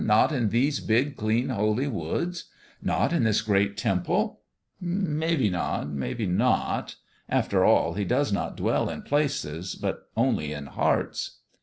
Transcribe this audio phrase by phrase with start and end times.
[0.17, 2.45] "Not in these big, clean, holy woods?
[2.81, 4.39] Not in this great temple?
[4.79, 6.95] Maybe not maybe not.
[7.29, 11.41] After all, He does not dwell in places, but only in hearts."